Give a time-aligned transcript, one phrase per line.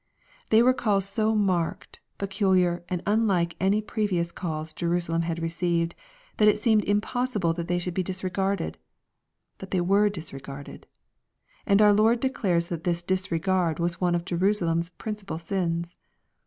[0.49, 5.93] They were calls so marked, peculiar, and unlike any pre vious calls Jerusalem had received,
[6.37, 8.79] that it seemed im possible they should be disregarded.
[9.59, 10.87] But they were dis regarded!
[11.67, 15.95] And our Lord declares that this disregard was one of Jerusalem's principal sins.